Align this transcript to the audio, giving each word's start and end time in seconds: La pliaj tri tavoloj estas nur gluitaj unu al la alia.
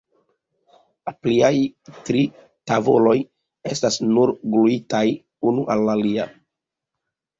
La 1.09 1.11
pliaj 1.25 1.51
tri 2.07 2.23
tavoloj 2.71 3.15
estas 3.75 3.99
nur 4.15 4.33
gluitaj 4.55 5.05
unu 5.51 5.67
al 5.75 5.89
la 5.91 5.99
alia. 6.01 6.27